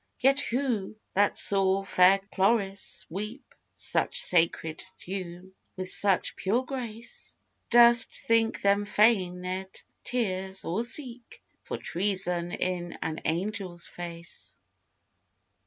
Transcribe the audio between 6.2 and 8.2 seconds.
pure grace, Durst